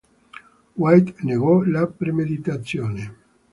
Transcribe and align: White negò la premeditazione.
White 0.77 1.13
negò 1.21 1.61
la 1.61 1.85
premeditazione. 1.85 3.13